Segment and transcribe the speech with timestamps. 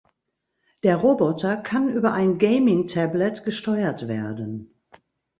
[0.81, 4.73] Der Roboter kann über ein Gaming Tablet gesteuert werden.